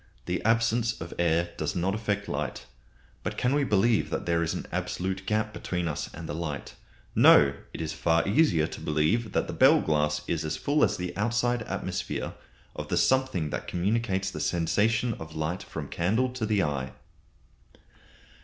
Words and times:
The 0.25 0.43
absence 0.43 0.99
of 0.99 1.13
air 1.19 1.51
does 1.57 1.75
not 1.75 1.93
affect 1.93 2.27
light. 2.27 2.65
But 3.21 3.37
can 3.37 3.53
we 3.53 3.63
believe 3.63 4.09
that 4.09 4.25
there 4.25 4.41
is 4.41 4.51
an 4.55 4.65
absolute 4.71 5.27
gap 5.27 5.53
between 5.53 5.87
us 5.87 6.09
and 6.11 6.27
the 6.27 6.33
light? 6.33 6.73
No! 7.13 7.53
It 7.71 7.81
is 7.81 7.93
far 7.93 8.27
easier 8.27 8.65
to 8.65 8.81
believe 8.81 9.33
that 9.33 9.45
the 9.45 9.53
bell 9.53 9.79
glass 9.79 10.23
is 10.27 10.43
as 10.43 10.57
full 10.57 10.83
as 10.83 10.97
the 10.97 11.15
outside 11.15 11.61
atmosphere 11.67 12.33
of 12.75 12.87
the 12.87 12.97
something 12.97 13.51
that 13.51 13.67
communicates 13.67 14.31
the 14.31 14.39
sensation 14.39 15.13
of 15.19 15.35
light 15.35 15.61
from 15.61 15.85
the 15.85 15.91
candle 15.91 16.29
to 16.29 16.47
the 16.47 16.63
eye. 16.63 16.93